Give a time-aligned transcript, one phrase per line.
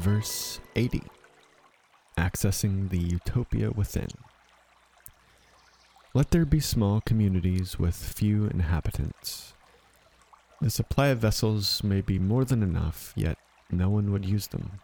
[0.00, 1.02] Verse 80
[2.16, 4.08] Accessing the Utopia Within.
[6.14, 9.52] Let there be small communities with few inhabitants.
[10.62, 13.36] The supply of vessels may be more than enough, yet
[13.70, 14.80] no one would use them.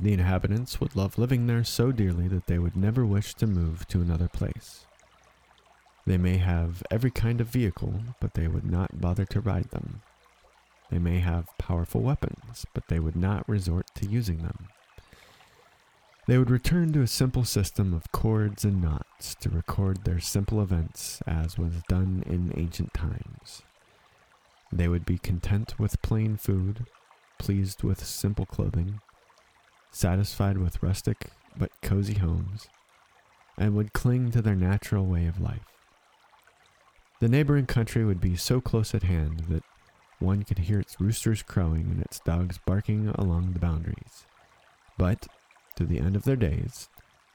[0.00, 3.86] The inhabitants would love living there so dearly that they would never wish to move
[3.88, 4.86] to another place.
[6.06, 10.00] They may have every kind of vehicle, but they would not bother to ride them.
[10.90, 12.33] They may have powerful weapons,
[12.74, 14.68] but they would not resort to using them.
[16.26, 20.62] They would return to a simple system of cords and knots to record their simple
[20.62, 23.62] events as was done in ancient times.
[24.72, 26.86] They would be content with plain food,
[27.38, 29.00] pleased with simple clothing,
[29.90, 31.26] satisfied with rustic
[31.56, 32.68] but cozy homes,
[33.58, 35.66] and would cling to their natural way of life.
[37.20, 39.62] The neighboring country would be so close at hand that
[40.24, 44.24] one could hear its roosters crowing and its dogs barking along the boundaries.
[44.96, 45.26] But,
[45.76, 46.88] to the end of their days,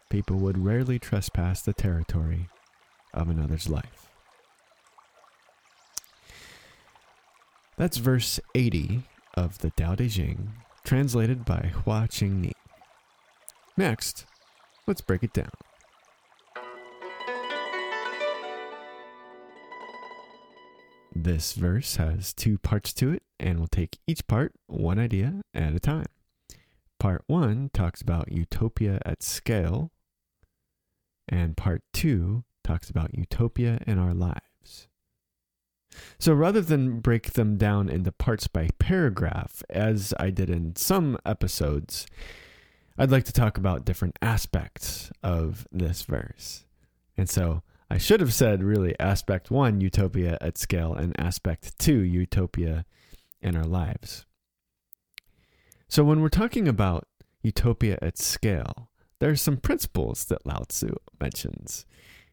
[0.10, 2.48] people would rarely trespass the territory
[3.14, 4.10] of another's life.
[7.78, 9.04] That's verse 80
[9.36, 10.52] of the Tao Te Ching,
[10.84, 12.52] translated by Hua Ching Ni.
[13.78, 14.26] Next,
[14.86, 15.52] let's break it down.
[21.22, 25.76] This verse has two parts to it, and we'll take each part one idea at
[25.76, 26.06] a time.
[26.98, 29.92] Part one talks about utopia at scale,
[31.28, 34.88] and part two talks about utopia in our lives.
[36.20, 41.18] So rather than break them down into parts by paragraph, as I did in some
[41.26, 42.08] episodes,
[42.98, 46.64] I'd like to talk about different aspects of this verse.
[47.18, 52.00] And so I should have said really aspect one, utopia at scale, and aspect two,
[52.00, 52.86] utopia
[53.42, 54.26] in our lives.
[55.88, 57.08] So when we're talking about
[57.42, 58.90] utopia at scale,
[59.20, 61.86] there are some principles that Lao Tzu mentions.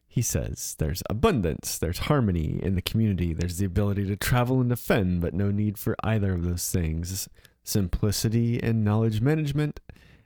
[0.07, 4.69] He says there's abundance, there's harmony in the community, there's the ability to travel and
[4.69, 7.27] defend, but no need for either of those things.
[7.63, 9.79] Simplicity and knowledge management,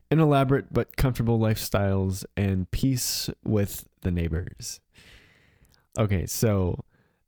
[0.10, 4.82] and elaborate but comfortable lifestyles, and peace with the neighbors.
[5.98, 6.84] Okay, so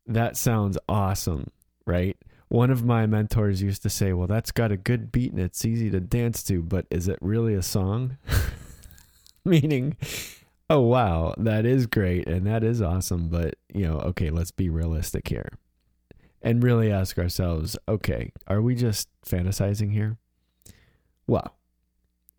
[0.07, 1.51] that sounds awesome,
[1.86, 2.18] right?
[2.48, 5.65] One of my mentors used to say, Well, that's got a good beat and it's
[5.65, 8.18] easy to dance to, but is it really a song?
[9.45, 9.98] Meaning,
[10.69, 14.69] oh, wow, that is great and that is awesome, but, you know, okay, let's be
[14.69, 15.50] realistic here
[16.42, 20.18] and really ask ourselves, okay, are we just fantasizing here?
[21.25, 21.56] Well,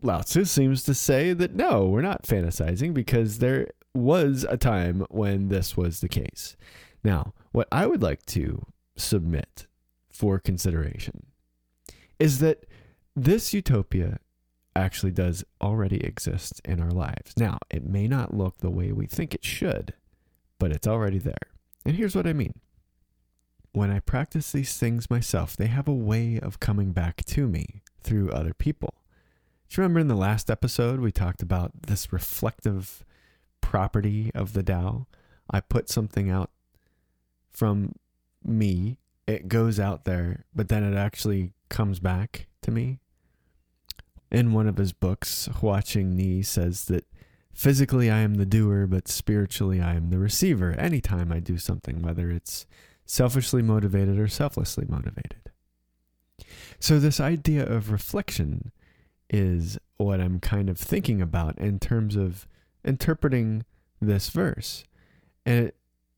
[0.01, 5.05] Lao Tzu seems to say that no, we're not fantasizing because there was a time
[5.09, 6.55] when this was the case.
[7.03, 8.65] Now, what I would like to
[8.97, 9.67] submit
[10.11, 11.27] for consideration
[12.19, 12.65] is that
[13.15, 14.19] this utopia
[14.75, 17.33] actually does already exist in our lives.
[17.37, 19.93] Now, it may not look the way we think it should,
[20.59, 21.35] but it's already there.
[21.85, 22.53] And here's what I mean
[23.71, 27.83] when I practice these things myself, they have a way of coming back to me
[28.01, 28.93] through other people.
[29.69, 33.03] Do you remember in the last episode we talked about this reflective
[33.65, 35.07] property of the Tao?
[35.49, 36.51] I put something out
[37.51, 37.93] from
[38.43, 38.97] me,
[39.27, 42.99] it goes out there, but then it actually comes back to me.
[44.31, 47.05] In one of his books, Hua Ching Ni says that
[47.53, 50.73] physically I am the doer, but spiritually I am the receiver.
[50.73, 52.65] Anytime I do something, whether it's
[53.05, 55.51] selfishly motivated or selflessly motivated.
[56.79, 58.71] So, this idea of reflection
[59.29, 62.47] is what I'm kind of thinking about in terms of
[62.85, 63.65] interpreting
[64.01, 64.85] this verse.
[65.45, 65.75] And it,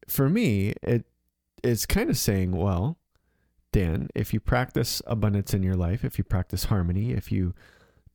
[0.07, 1.05] for me, it
[1.63, 2.97] is kind of saying, well,
[3.71, 7.53] Dan, if you practice abundance in your life, if you practice harmony, if you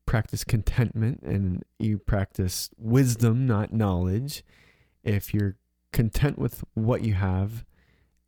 [0.06, 4.44] practice contentment and you practice wisdom, not knowledge,
[5.04, 5.56] if you're
[5.92, 7.64] content with what you have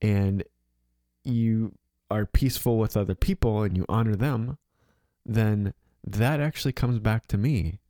[0.02, 0.44] and
[1.24, 1.72] you
[2.10, 4.58] are peaceful with other people and you honor them,
[5.24, 5.72] then
[6.06, 7.80] that actually comes back to me.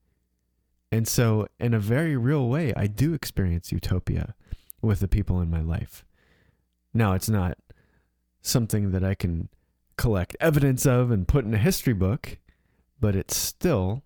[0.94, 4.36] And so, in a very real way, I do experience utopia
[4.80, 6.04] with the people in my life.
[6.94, 7.58] Now, it's not
[8.42, 9.48] something that I can
[9.96, 12.38] collect evidence of and put in a history book,
[13.00, 14.04] but it's still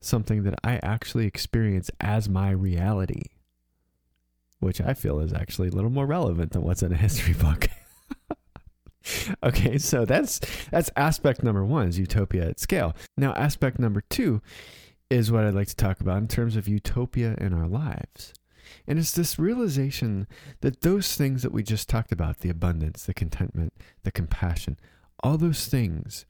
[0.00, 3.22] something that I actually experience as my reality,
[4.60, 7.66] which I feel is actually a little more relevant than what's in a history book.
[9.42, 12.94] okay, so that's that's aspect number one is utopia at scale.
[13.16, 14.40] Now, aspect number two
[15.10, 18.34] is what I'd like to talk about in terms of utopia in our lives.
[18.86, 20.26] And it's this realization
[20.60, 23.72] that those things that we just talked about the abundance, the contentment,
[24.02, 24.76] the compassion
[25.22, 26.26] all those things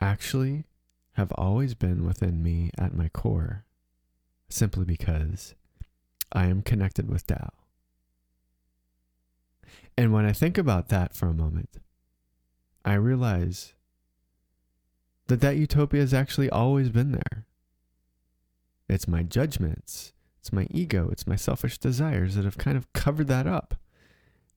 [0.00, 0.64] actually
[1.12, 3.64] have always been within me at my core,
[4.48, 5.54] simply because
[6.32, 7.50] I am connected with Tao.
[9.96, 11.68] And when I think about that for a moment,
[12.84, 13.74] I realize
[15.28, 17.46] that that utopia has actually always been there.
[18.92, 23.28] It's my judgments, it's my ego, it's my selfish desires that have kind of covered
[23.28, 23.74] that up.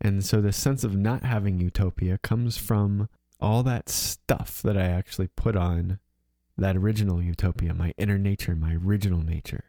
[0.02, 3.08] And so the sense of not having utopia comes from
[3.40, 6.00] all that stuff that I actually put on
[6.58, 9.64] that original utopia, my inner nature, my original nature.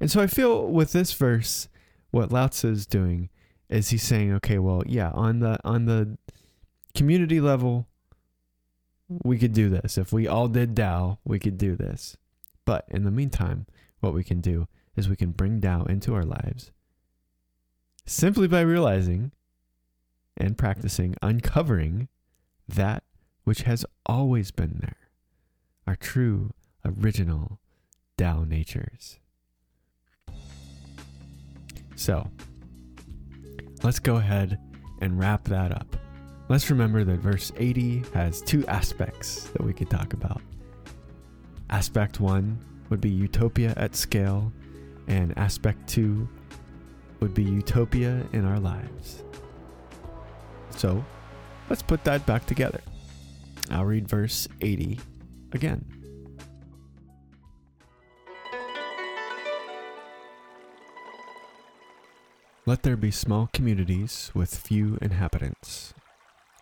[0.00, 1.68] And so I feel with this verse,
[2.10, 3.28] what Lao Tzu is doing
[3.68, 6.16] is he's saying, okay, well, yeah, on the on the
[6.94, 7.88] community level,
[9.08, 9.98] we could do this.
[9.98, 12.16] If we all did Tao, we could do this.
[12.64, 13.66] But in the meantime,
[14.00, 16.70] what we can do is we can bring Tao into our lives
[18.06, 19.32] simply by realizing
[20.36, 22.08] and practicing uncovering
[22.68, 23.04] that
[23.44, 24.96] which has always been there,
[25.86, 26.50] our true,
[26.84, 27.60] original
[28.16, 29.18] Tao natures.
[31.96, 32.30] So,
[33.82, 34.58] let's go ahead
[35.00, 35.96] and wrap that up.
[36.48, 40.42] Let's remember that verse 80 has two aspects that we could talk about.
[41.70, 42.58] Aspect 1
[42.90, 44.52] would be utopia at scale,
[45.06, 46.28] and aspect 2
[47.20, 49.24] would be utopia in our lives.
[50.70, 51.04] So,
[51.68, 52.80] let's put that back together.
[53.70, 55.00] I'll read verse 80
[55.52, 55.84] again.
[62.66, 65.94] Let there be small communities with few inhabitants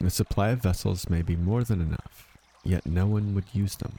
[0.03, 3.99] the supply of vessels may be more than enough, yet no one would use them.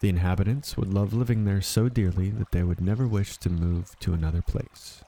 [0.00, 3.98] The inhabitants would love living there so dearly that they would never wish to move
[4.00, 5.04] to another place.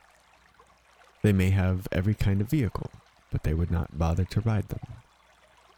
[1.23, 2.91] They may have every kind of vehicle,
[3.31, 4.81] but they would not bother to ride them.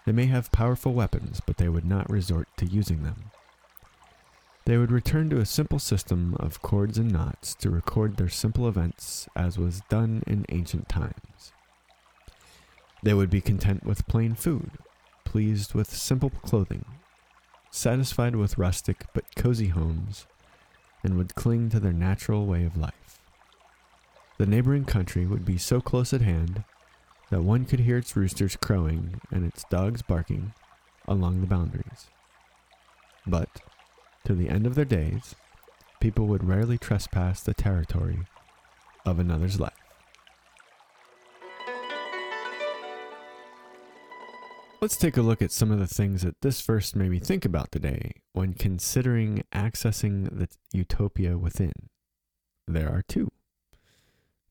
[0.04, 3.30] They may have powerful weapons, but they would not resort to using them.
[4.64, 8.66] They would return to a simple system of cords and knots to record their simple
[8.66, 11.52] events as was done in ancient times.
[13.02, 14.70] They would be content with plain food,
[15.24, 16.86] pleased with simple clothing,
[17.74, 20.26] satisfied with rustic but cozy homes,
[21.02, 23.18] and would cling to their natural way of life.
[24.38, 26.64] The neighboring country would be so close at hand
[27.30, 30.52] that one could hear its roosters crowing and its dogs barking
[31.08, 32.06] along the boundaries.
[33.26, 33.48] But,
[34.24, 35.34] to the end of their days,
[36.00, 38.20] people would rarely trespass the territory
[39.04, 39.83] of another's life.
[44.84, 47.46] Let's take a look at some of the things that this verse made me think
[47.46, 51.72] about today when considering accessing the utopia within.
[52.68, 53.32] There are two.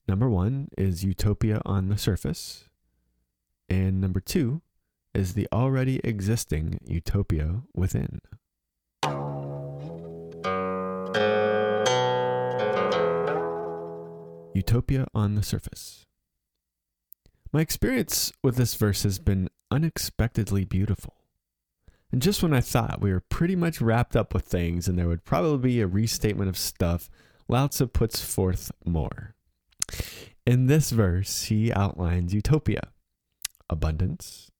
[0.07, 2.67] Number one is utopia on the surface,
[3.69, 4.63] and number two
[5.13, 8.19] is the already existing utopia within.
[14.55, 16.07] Utopia on the surface.
[17.51, 21.15] My experience with this verse has been unexpectedly beautiful.
[22.11, 25.07] And just when I thought we were pretty much wrapped up with things and there
[25.07, 27.09] would probably be a restatement of stuff,
[27.47, 29.33] Lao Tzu puts forth more.
[30.45, 32.81] In this verse, he outlines utopia
[33.69, 34.51] abundance,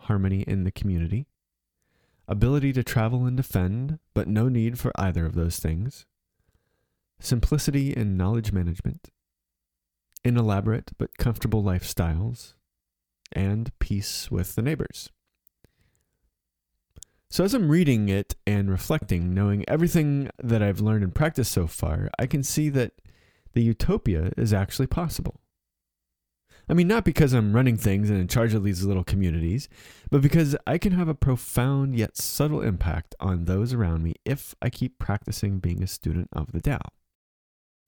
[0.00, 1.26] harmony in the community,
[2.26, 6.04] ability to travel and defend, but no need for either of those things,
[7.18, 9.08] simplicity in knowledge management,
[10.24, 12.52] inelaborate but comfortable lifestyles,
[13.32, 15.10] and peace with the neighbors.
[17.30, 21.66] So, as I'm reading it and reflecting, knowing everything that I've learned and practiced so
[21.66, 22.92] far, I can see that
[23.52, 25.40] the utopia is actually possible.
[26.70, 29.68] I mean, not because I'm running things and in charge of these little communities,
[30.10, 34.54] but because I can have a profound yet subtle impact on those around me if
[34.60, 36.80] I keep practicing being a student of the Tao.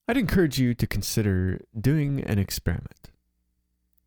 [0.09, 3.11] I'd encourage you to consider doing an experiment.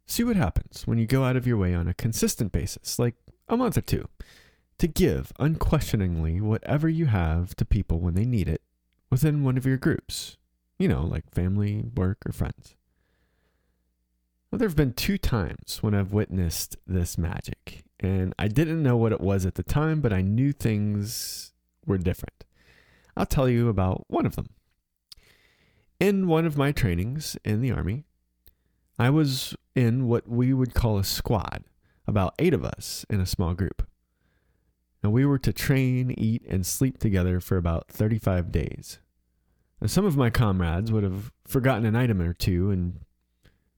[0.06, 3.16] See what happens when you go out of your way on a consistent basis, like
[3.48, 4.08] a month or two,
[4.78, 8.62] to give unquestioningly whatever you have to people when they need it
[9.10, 10.38] within one of your groups,
[10.78, 12.76] you know, like family, work, or friends.
[14.52, 18.98] Well, there have been two times when I've witnessed this magic, and I didn't know
[18.98, 21.54] what it was at the time, but I knew things
[21.86, 22.44] were different.
[23.16, 24.50] I'll tell you about one of them.
[26.00, 28.04] In one of my trainings in the Army,
[29.00, 31.64] I was in what we would call a squad,
[32.08, 33.88] about eight of us in a small group.
[35.02, 39.00] And we were to train, eat, and sleep together for about 35 days.
[39.82, 43.00] Now, some of my comrades would have forgotten an item or two, and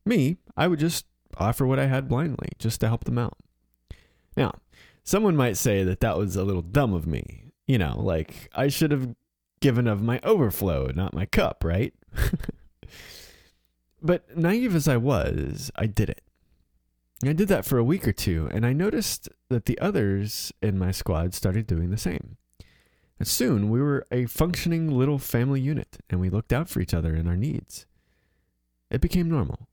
[0.06, 1.06] me, I would just
[1.38, 3.38] offer what I had blindly, just to help them out.
[4.38, 4.54] Now,
[5.04, 7.46] someone might say that that was a little dumb of me.
[7.68, 9.16] You know, like I should have
[9.62, 11.94] given of my overflow, not my cup, right?
[14.02, 16.22] but naive as I was, I did it.
[17.24, 20.78] I did that for a week or two, and I noticed that the others in
[20.78, 22.38] my squad started doing the same.
[23.18, 26.94] And soon we were a functioning little family unit, and we looked out for each
[26.94, 27.86] other and our needs.
[28.92, 29.68] It became normal.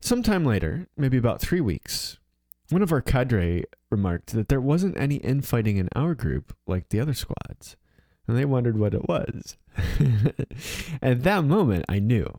[0.00, 2.18] Sometime later, maybe about three weeks,
[2.70, 7.00] one of our cadre remarked that there wasn't any infighting in our group like the
[7.00, 7.76] other squads,
[8.26, 9.56] and they wondered what it was.
[11.02, 12.38] At that moment, I knew.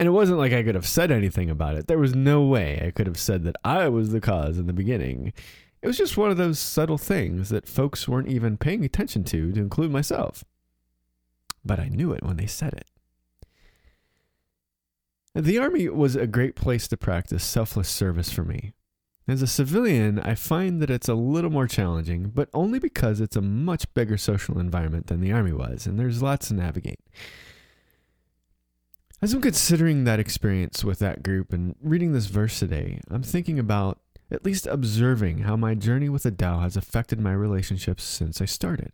[0.00, 1.86] And it wasn't like I could have said anything about it.
[1.86, 4.72] There was no way I could have said that I was the cause in the
[4.72, 5.34] beginning.
[5.82, 9.52] It was just one of those subtle things that folks weren't even paying attention to,
[9.52, 10.42] to include myself.
[11.62, 12.86] But I knew it when they said it.
[15.34, 18.72] The Army was a great place to practice selfless service for me.
[19.28, 23.36] As a civilian, I find that it's a little more challenging, but only because it's
[23.36, 27.00] a much bigger social environment than the Army was, and there's lots to navigate.
[29.22, 33.58] As I'm considering that experience with that group and reading this verse today, I'm thinking
[33.58, 33.98] about
[34.30, 38.46] at least observing how my journey with the Tao has affected my relationships since I
[38.46, 38.92] started.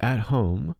[0.00, 0.74] At home,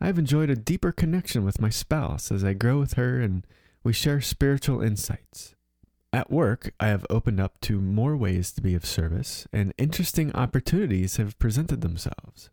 [0.00, 3.46] I have enjoyed a deeper connection with my spouse as I grow with her and
[3.84, 5.54] we share spiritual insights.
[6.12, 10.34] At work, I have opened up to more ways to be of service, and interesting
[10.34, 12.50] opportunities have presented themselves.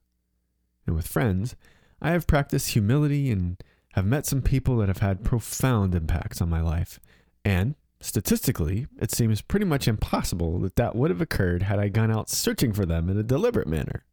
[0.85, 1.55] And with friends,
[2.01, 3.61] I have practiced humility and
[3.99, 6.99] have met some people that have had profound impacts on my life.
[7.43, 12.11] And statistically, it seems pretty much impossible that that would have occurred had I gone
[12.11, 14.05] out searching for them in a deliberate manner.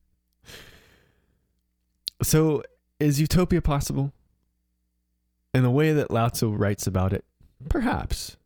[2.23, 2.63] So,
[2.99, 4.13] is utopia possible?
[5.55, 7.25] In the way that Lao Tzu writes about it,
[7.69, 8.37] perhaps.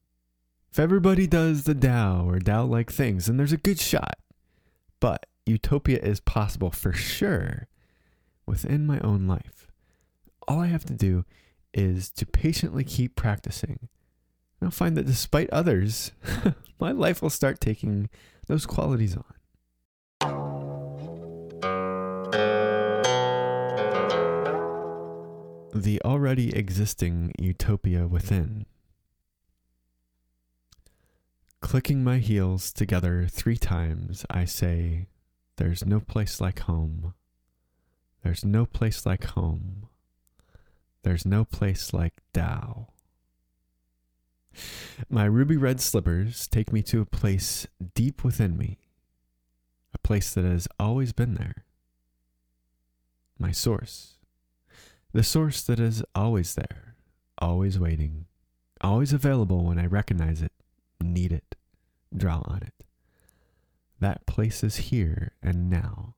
[0.71, 4.19] If everybody does the Tao or Tao like things, then there's a good shot.
[5.01, 7.67] But utopia is possible for sure
[8.47, 9.70] within my own life.
[10.51, 11.25] All I have to do
[11.73, 13.79] is to patiently keep practicing.
[14.59, 16.11] And I'll find that despite others,
[16.81, 18.11] my life will start taking
[18.49, 19.23] those qualities on.
[25.73, 28.67] the already existing utopia within.
[31.61, 35.07] Clicking my heels together three times, I say,
[35.59, 37.15] There's no place like home.
[38.25, 39.87] There's no place like home.
[41.03, 42.89] There's no place like Tao.
[45.09, 48.79] My ruby red slippers take me to a place deep within me,
[49.95, 51.65] a place that has always been there.
[53.39, 54.19] My source.
[55.13, 56.95] The source that is always there,
[57.39, 58.27] always waiting,
[58.81, 60.53] always available when I recognize it,
[61.01, 61.57] need it,
[62.15, 62.85] draw on it.
[63.99, 66.15] That place is here and now,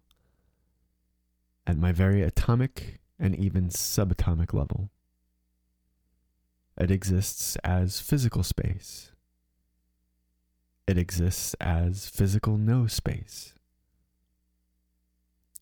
[1.67, 4.91] at my very atomic and even subatomic level.
[6.76, 9.12] it exists as physical space.
[10.88, 13.55] It exists as physical no space.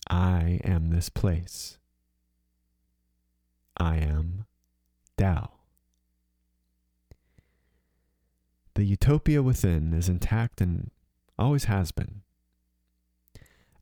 [0.08, 1.76] I am this place.
[3.76, 4.46] I am
[5.18, 5.50] Tao.
[8.74, 10.90] The utopia within is intact and
[11.38, 12.22] always has been.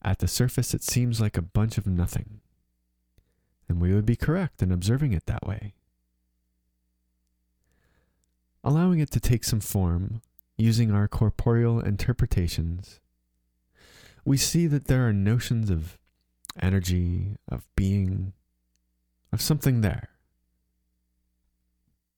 [0.02, 2.40] At the surface, it seems like a bunch of nothing,
[3.68, 5.74] and we would be correct in observing it that way.
[8.64, 10.20] Allowing it to take some form,
[10.56, 13.00] using our corporeal interpretations,
[14.24, 15.98] we see that there are notions of
[16.60, 18.32] energy, of being,
[19.32, 20.10] of something there.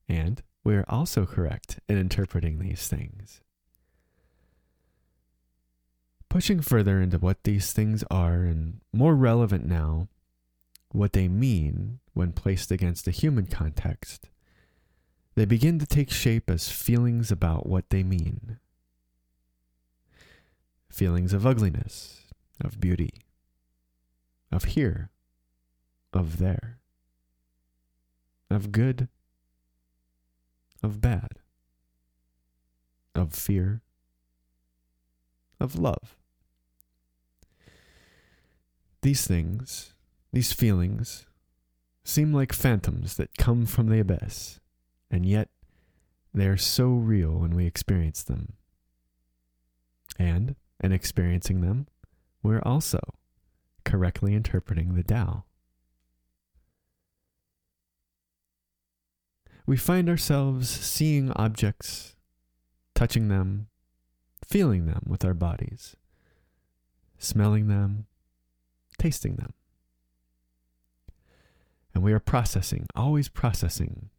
[0.08, 3.42] And we are also correct in interpreting these things.
[6.28, 10.08] Pushing further into what these things are, and more relevant now,
[10.92, 14.28] what they mean when placed against a human context,
[15.34, 18.58] they begin to take shape as feelings about what they mean.
[20.90, 22.26] Feelings of ugliness,
[22.62, 23.12] of beauty,
[24.50, 25.10] of here,
[26.12, 26.78] of there,
[28.50, 29.08] of good,
[30.82, 31.38] of bad,
[33.14, 33.80] of fear,
[35.60, 36.16] of love.
[39.02, 39.94] These things,
[40.32, 41.26] these feelings,
[42.04, 44.60] seem like phantoms that come from the abyss,
[45.10, 45.48] and yet
[46.32, 48.54] they are so real when we experience them.
[50.18, 51.86] And, in experiencing them,
[52.42, 53.00] we're also
[53.84, 55.44] correctly interpreting the Tao.
[59.66, 62.16] We find ourselves seeing objects,
[62.94, 63.68] touching them,
[64.46, 65.96] feeling them with our bodies,
[67.18, 68.06] smelling them,
[68.98, 69.52] tasting them.
[71.94, 74.10] And we are processing, always processing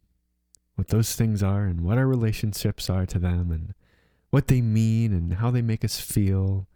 [0.74, 3.74] what those things are and what our relationships are to them and
[4.30, 6.66] what they mean and how they make us feel.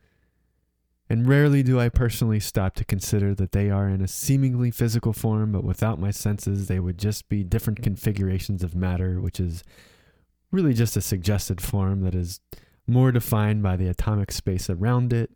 [1.09, 5.13] And rarely do I personally stop to consider that they are in a seemingly physical
[5.13, 9.63] form, but without my senses, they would just be different configurations of matter, which is
[10.51, 12.41] really just a suggested form that is
[12.87, 15.31] more defined by the atomic space around it,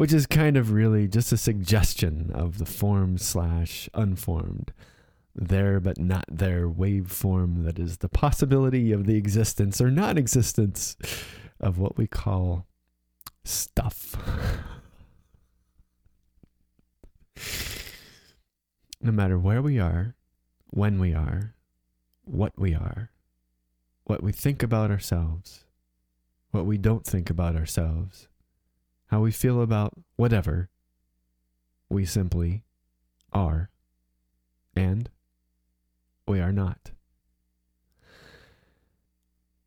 [0.00, 4.72] which is kind of really just a suggestion of the form slash unformed,
[5.34, 10.96] there but not there waveform that is the possibility of the existence or non existence
[11.60, 12.66] of what we call
[13.44, 14.16] stuff.
[19.02, 20.14] no matter where we are,
[20.70, 21.54] when we are,
[22.24, 23.10] what we are,
[24.04, 25.66] what we think about ourselves,
[26.52, 28.29] what we don't think about ourselves,
[29.10, 30.68] how we feel about whatever,
[31.88, 32.62] we simply
[33.32, 33.68] are,
[34.76, 35.10] and
[36.28, 36.92] we are not.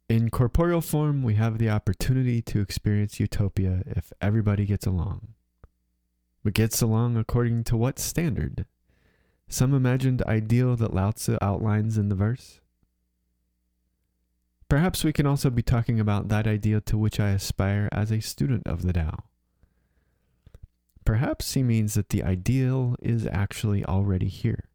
[0.07, 5.33] In corporeal form, we have the opportunity to experience utopia if everybody gets along.
[6.41, 8.65] But gets along according to what standard?
[9.49, 12.61] Some imagined ideal that Lao Tzu outlines in the verse?
[14.69, 18.21] Perhaps we can also be talking about that ideal to which I aspire as a
[18.21, 19.25] student of the Tao.
[21.05, 24.69] Perhaps he means that the ideal is actually already here.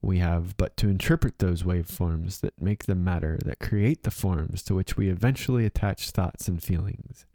[0.00, 4.62] We have but to interpret those waveforms that make the matter, that create the forms
[4.64, 7.26] to which we eventually attach thoughts and feelings.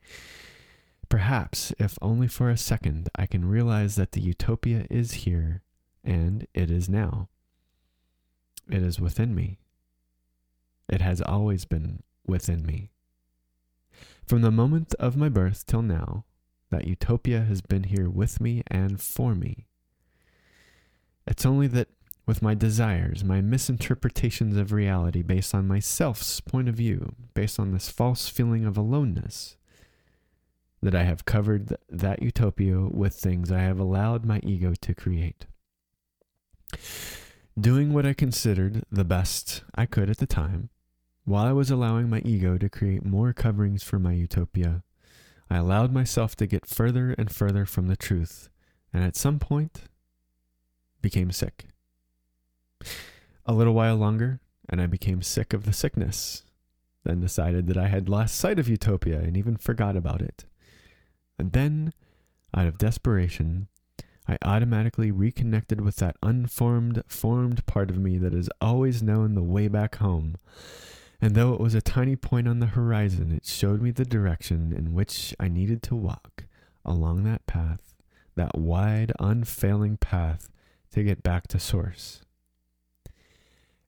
[1.09, 5.61] Perhaps, if only for a second, I can realize that the utopia is here
[6.03, 7.29] and it is now.
[8.69, 9.59] It is within me.
[10.89, 12.91] It has always been within me.
[14.25, 16.23] From the moment of my birth till now,
[16.73, 19.67] that utopia has been here with me and for me.
[21.25, 21.87] It's only that
[22.25, 27.71] with my desires, my misinterpretations of reality based on myself's point of view, based on
[27.71, 29.57] this false feeling of aloneness,
[30.81, 35.45] that I have covered that utopia with things I have allowed my ego to create.
[37.59, 40.69] Doing what I considered the best I could at the time,
[41.25, 44.83] while I was allowing my ego to create more coverings for my utopia,
[45.53, 48.49] I allowed myself to get further and further from the truth,
[48.91, 49.83] and at some point
[50.99, 51.65] became sick.
[53.45, 56.41] A little while longer, and I became sick of the sickness,
[57.03, 60.45] then decided that I had lost sight of utopia and even forgot about it.
[61.37, 61.93] And then,
[62.55, 63.67] out of desperation,
[64.27, 69.43] I automatically reconnected with that unformed, formed part of me that has always known the
[69.43, 70.37] way back home.
[71.23, 74.73] And though it was a tiny point on the horizon, it showed me the direction
[74.73, 76.43] in which I needed to walk
[76.83, 77.95] along that path,
[78.35, 80.51] that wide, unfailing path
[80.91, 82.23] to get back to source.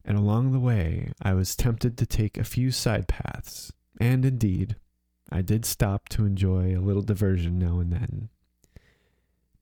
[0.06, 4.78] And along the way, I was tempted to take a few side paths, and indeed,
[5.30, 8.30] I did stop to enjoy a little diversion now and then.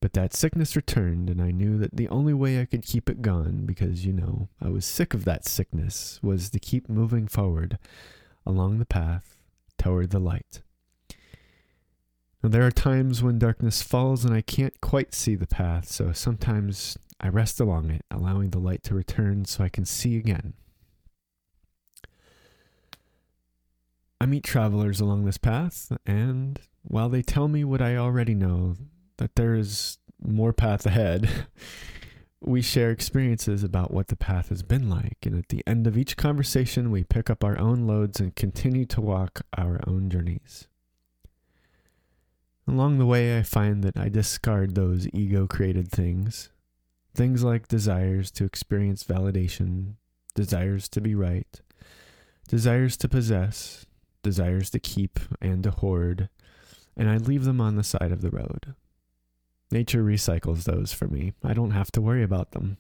[0.03, 3.21] But that sickness returned, and I knew that the only way I could keep it
[3.21, 7.79] gone, because, you know, I was sick of that sickness, was to keep moving forward
[8.45, 9.37] along the path
[9.77, 10.61] toward the light.
[12.43, 16.11] Now, there are times when darkness falls and I can't quite see the path, so
[16.11, 20.53] sometimes I rest along it, allowing the light to return so I can see again.
[24.19, 28.75] I meet travelers along this path, and while they tell me what I already know,
[29.17, 31.47] that there is more path ahead,
[32.41, 35.17] we share experiences about what the path has been like.
[35.23, 38.85] And at the end of each conversation, we pick up our own loads and continue
[38.85, 40.67] to walk our own journeys.
[42.67, 46.49] Along the way, I find that I discard those ego created things.
[47.13, 49.95] Things like desires to experience validation,
[50.33, 51.61] desires to be right,
[52.47, 53.85] desires to possess,
[54.23, 56.29] desires to keep and to hoard,
[56.97, 58.73] and I leave them on the side of the road.
[59.73, 61.33] Nature recycles those for me.
[61.43, 62.77] I don't have to worry about them.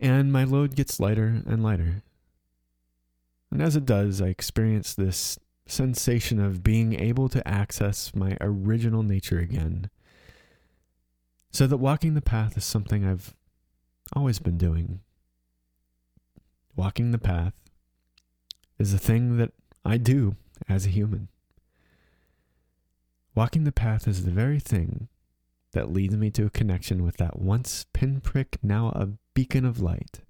[0.00, 2.02] And my load gets lighter and lighter.
[3.52, 9.04] And as it does, I experience this sensation of being able to access my original
[9.04, 9.90] nature again.
[11.52, 13.32] So that walking the path is something I've
[14.12, 15.02] always been doing.
[16.74, 17.54] Walking the path
[18.76, 19.52] is a thing that
[19.84, 20.34] I do
[20.68, 21.28] as a human.
[23.36, 25.06] Walking the path is the very thing
[25.72, 30.20] that leads me to a connection with that once pinprick, now a beacon of light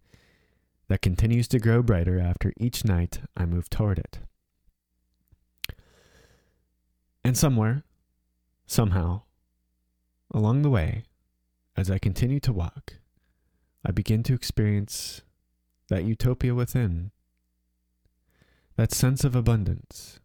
[0.88, 4.20] that continues to grow brighter after each night I move toward it.
[7.24, 7.84] And somewhere,
[8.66, 9.22] somehow,
[10.32, 11.04] along the way,
[11.76, 12.94] as I continue to walk,
[13.84, 15.22] I begin to experience
[15.88, 17.10] that utopia within,
[18.76, 20.20] that sense of abundance,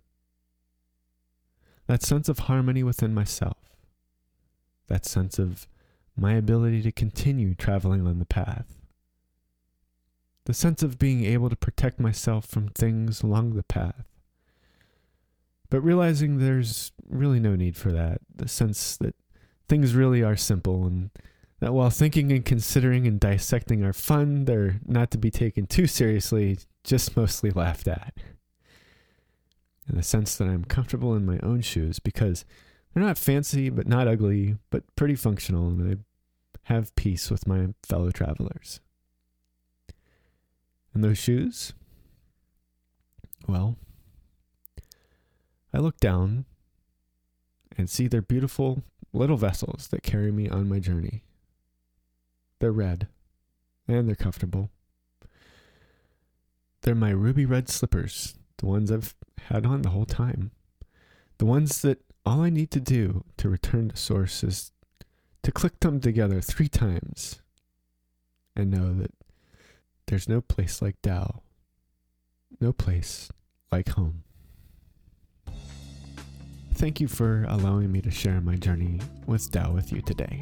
[1.87, 3.66] that sense of harmony within myself,
[4.87, 5.67] that sense of
[6.15, 8.81] my ability to continue traveling on the path,
[10.45, 14.05] the sense of being able to protect myself from things along the path.
[15.69, 19.15] But realizing there's really no need for that, the sense that
[19.67, 21.09] things really are simple and
[21.59, 25.87] that while thinking and considering and dissecting are fun, they're not to be taken too
[25.87, 28.13] seriously, just mostly laughed at.
[29.87, 32.45] And the sense that I'm comfortable in my own shoes because
[32.97, 36.03] they're not fancy, but not ugly, but pretty functional, and
[36.67, 38.79] I have peace with my fellow travelers.
[40.95, 41.73] And those shoes?
[43.47, 43.75] Well,
[45.71, 46.45] I look down
[47.77, 48.81] and see they're beautiful
[49.13, 51.21] little vessels that carry me on my journey.
[52.57, 53.07] They're red,
[53.87, 54.71] and they're comfortable.
[56.81, 59.13] They're my ruby red slippers, the ones I've
[59.49, 60.49] had on the whole time.
[61.37, 64.73] The ones that all I need to do to return to source is
[65.43, 67.41] to click them together three times
[68.53, 69.11] and know that
[70.07, 71.41] there's no place like Tao,
[72.59, 73.29] no place
[73.71, 74.23] like home.
[76.73, 80.41] Thank you for allowing me to share my journey with Tao with you today.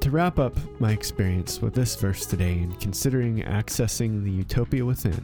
[0.00, 5.22] To wrap up my experience with this verse today and considering accessing the utopia within,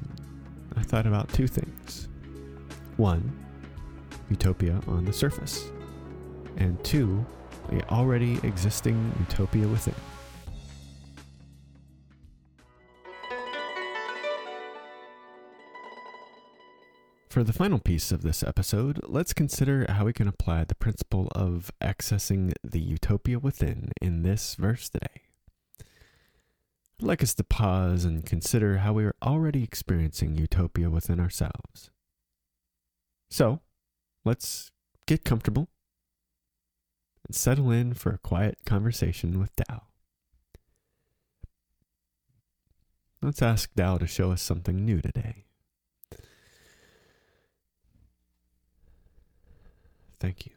[0.77, 2.09] I thought about two things.
[2.99, 3.48] One,
[4.31, 5.71] utopia on the surface,
[6.57, 7.25] and two,
[7.73, 9.95] a already existing utopia within.
[17.29, 21.29] For the final piece of this episode, let's consider how we can apply the principle
[21.37, 25.23] of accessing the utopia within in this verse today.
[27.01, 31.91] I'd like us to pause and consider how we are already experiencing utopia within ourselves.
[33.31, 33.61] So,
[34.29, 34.71] let's
[35.07, 35.69] get comfortable
[37.27, 39.85] and settle in for a quiet conversation with Tao.
[43.23, 45.47] Let's ask Tao to show us something new today.
[50.21, 50.53] Thank you.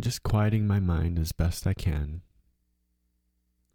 [0.00, 2.22] Just quieting my mind as best I can.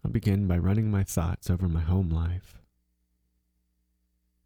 [0.04, 2.57] I'll begin by running my thoughts over my home life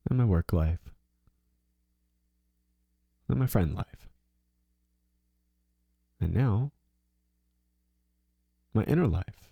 [0.08, 0.92] and my work life
[3.28, 4.08] and my friend life.
[6.20, 6.70] And now,
[8.74, 9.50] my inner life,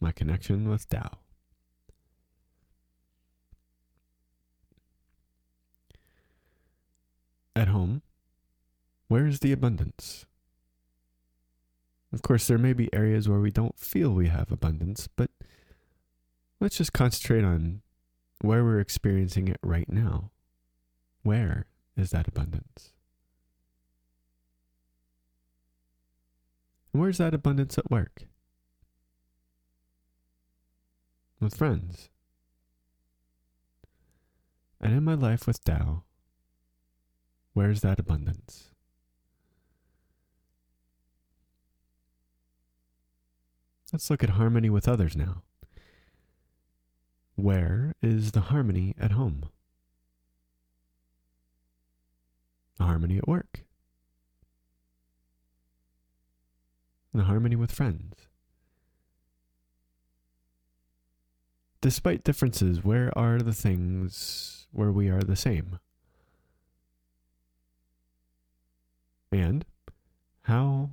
[0.00, 1.18] my connection with Tao.
[7.54, 8.02] At home,
[9.08, 10.26] where is the abundance?
[12.12, 15.30] Of course, there may be areas where we don't feel we have abundance, but
[16.60, 17.82] let's just concentrate on
[18.40, 20.30] where we're experiencing it right now.
[21.22, 22.92] Where is that abundance?
[26.92, 28.26] And where's that abundance at work?
[31.40, 32.08] With friends.
[34.80, 36.04] And in my life with Tao,
[37.54, 38.70] where's that abundance?
[43.92, 45.42] Let's look at harmony with others now.
[47.36, 49.50] Where is the harmony at home?
[52.78, 53.64] The harmony at work?
[57.12, 58.26] The harmony with friends?
[61.82, 65.78] Despite differences, where are the things where we are the same?
[69.30, 69.66] And
[70.42, 70.90] how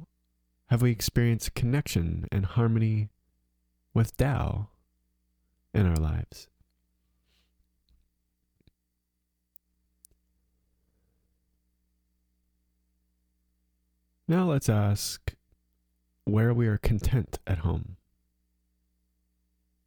[0.68, 3.10] have we experienced connection and harmony
[3.94, 4.68] with Tao
[5.74, 6.48] in our lives?
[14.28, 15.36] Now let's ask
[16.26, 17.98] where we are content at home.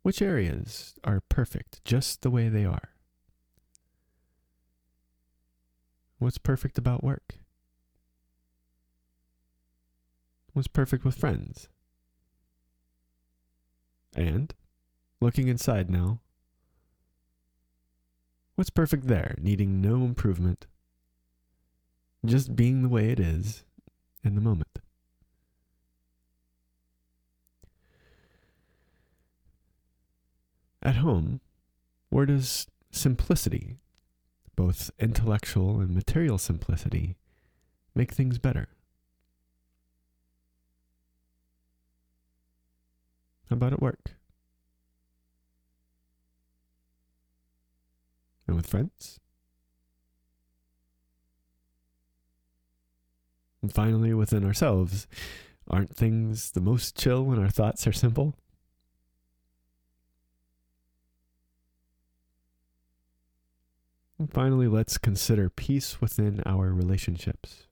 [0.02, 2.90] Which areas are perfect just the way they are?
[6.18, 7.38] What's perfect about work?
[10.52, 11.68] What's perfect with friends?
[14.14, 14.54] And,
[15.20, 16.20] looking inside now,
[18.54, 20.66] what's perfect there, needing no improvement?
[22.24, 23.64] Just being the way it is
[24.24, 24.78] in the moment.
[30.82, 31.40] At home,
[32.10, 33.78] where does simplicity,
[34.54, 37.16] both intellectual and material simplicity,
[37.94, 38.68] make things better?
[43.48, 44.15] How about at work?
[48.46, 49.18] And with friends?
[53.62, 55.08] And finally, within ourselves,
[55.68, 58.36] aren't things the most chill when our thoughts are simple?
[64.18, 67.66] And finally, let's consider peace within our relationships.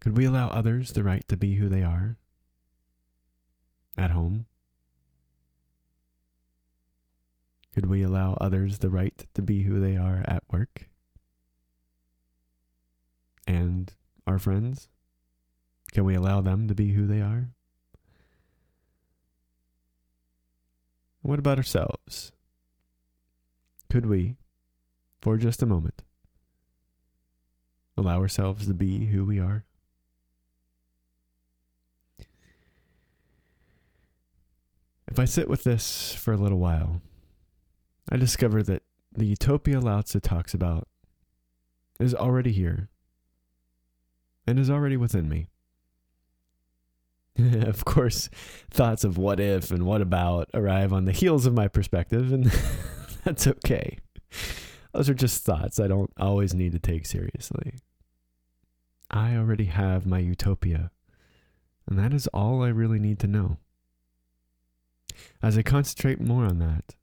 [0.00, 2.16] Could we allow others the right to be who they are?
[3.96, 4.46] At home?
[7.74, 10.88] Could we allow others the right to be who they are at work?
[13.46, 13.92] And
[14.26, 14.88] our friends?
[15.92, 17.50] Can we allow them to be who they are?
[21.22, 22.32] What about ourselves?
[23.88, 24.36] Could we,
[25.20, 26.02] for just a moment,
[27.96, 29.64] allow ourselves to be who we are?
[35.08, 37.02] If I sit with this for a little while,
[38.10, 40.88] I discover that the utopia Lao Tzu talks about
[41.98, 42.88] is already here
[44.46, 45.48] and is already within me.
[47.38, 48.28] of course,
[48.70, 52.46] thoughts of what if and what about arrive on the heels of my perspective, and
[53.24, 53.98] that's okay.
[54.92, 57.74] Those are just thoughts I don't always need to take seriously.
[59.10, 60.90] I already have my utopia,
[61.88, 63.58] and that is all I really need to know.
[65.42, 66.94] As I concentrate more on that,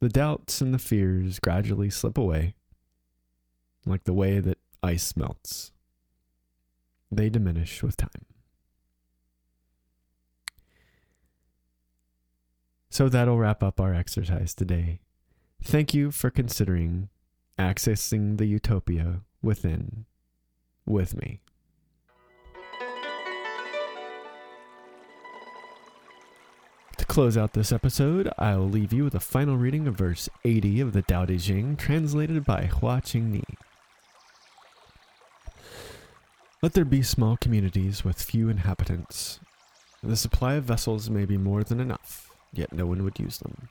[0.00, 2.54] the doubts and the fears gradually slip away,
[3.84, 5.72] like the way that ice melts.
[7.10, 8.26] They diminish with time.
[12.90, 15.00] So that'll wrap up our exercise today.
[15.62, 17.08] Thank you for considering
[17.58, 20.06] accessing the utopia within
[20.86, 21.40] with me.
[27.16, 30.92] Close out this episode, I'll leave you with a final reading of verse 80 of
[30.92, 33.42] the Tao Te Ching, translated by Hua Ching Ni.
[36.60, 39.40] Let there be small communities with few inhabitants.
[40.02, 43.70] The supply of vessels may be more than enough, yet no one would use them.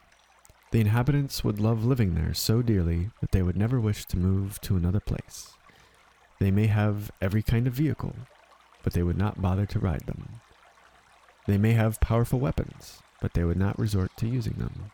[0.72, 4.60] The inhabitants would love living there so dearly that they would never wish to move
[4.62, 5.54] to another place.
[6.40, 8.16] They may have every kind of vehicle,
[8.82, 10.42] but they would not bother to ride them.
[11.46, 14.92] They may have powerful weapons, but they would not resort to using them.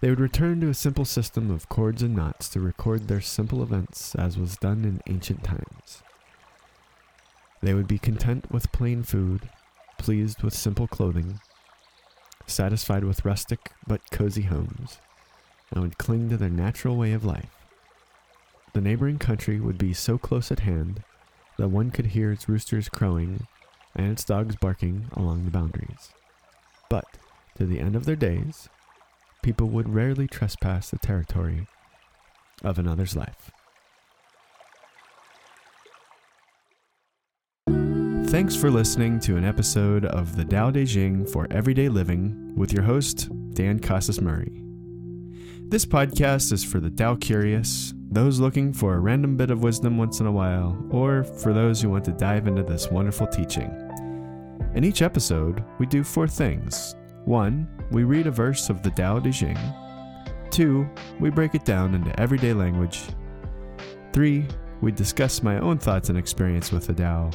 [0.00, 3.60] They would return to a simple system of cords and knots to record their simple
[3.60, 6.04] events as was done in ancient times.
[7.60, 9.48] They would be content with plain food,
[9.98, 11.40] pleased with simple clothing,
[12.46, 15.00] satisfied with rustic but cozy homes,
[15.72, 17.50] and would cling to their natural way of life.
[18.74, 21.02] The neighboring country would be so close at hand
[21.56, 23.48] that one could hear its roosters crowing
[23.96, 26.12] and its dogs barking along the boundaries.
[26.92, 27.16] But
[27.56, 28.68] to the end of their days,
[29.42, 31.66] people would rarely trespass the territory
[32.62, 33.50] of another's life.
[38.26, 42.74] Thanks for listening to an episode of the Tao Te Ching for Everyday Living with
[42.74, 44.62] your host, Dan Casas Murray.
[45.70, 49.96] This podcast is for the Tao curious, those looking for a random bit of wisdom
[49.96, 53.81] once in a while, or for those who want to dive into this wonderful teaching.
[54.74, 56.94] In each episode, we do four things.
[57.24, 59.58] One, we read a verse of the Tao Te Ching.
[60.50, 60.88] Two,
[61.20, 63.02] we break it down into everyday language.
[64.12, 64.46] Three,
[64.80, 67.30] we discuss my own thoughts and experience with the Tao.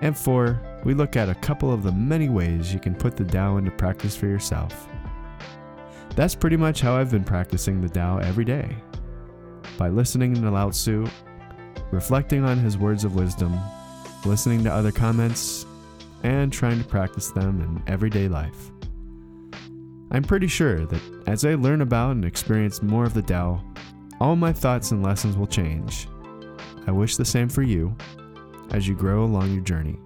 [0.00, 3.24] And four, we look at a couple of the many ways you can put the
[3.24, 4.88] Tao into practice for yourself.
[6.14, 8.74] That's pretty much how I've been practicing the Tao every day.
[9.76, 11.06] By listening to Lao Tzu,
[11.90, 13.58] reflecting on his words of wisdom,
[14.24, 15.66] listening to other comments,
[16.22, 18.70] and trying to practice them in everyday life.
[20.10, 23.62] I'm pretty sure that as I learn about and experience more of the Tao,
[24.20, 26.08] all my thoughts and lessons will change.
[26.86, 27.94] I wish the same for you
[28.70, 29.98] as you grow along your journey.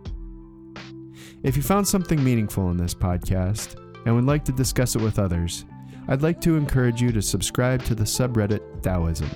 [1.43, 5.19] If you found something meaningful in this podcast and would like to discuss it with
[5.19, 5.65] others,
[6.09, 9.31] I'd like to encourage you to subscribe to the subreddit Taoism.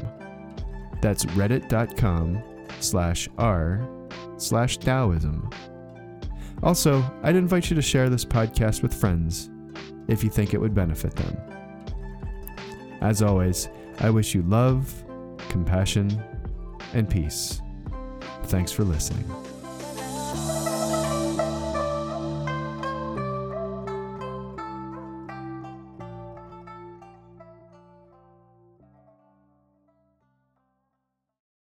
[1.01, 2.43] That's reddit.com
[2.81, 3.89] slash r
[4.39, 5.49] slash Taoism.
[6.65, 9.51] Also, I'd invite you to share this podcast with friends
[10.09, 11.37] if you think it would benefit them.
[13.03, 13.69] As always,
[14.01, 15.05] I wish you love,
[15.51, 16.19] compassion,
[16.95, 17.61] and peace.
[18.45, 19.25] Thanks for listening.